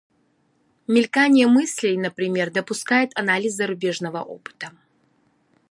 Мелькание 0.87 1.45
мыслей, 1.47 1.95
например, 1.95 2.49
допускает 2.49 3.11
анализ 3.15 3.53
зарубежного 3.53 4.23
опыта. 4.23 4.71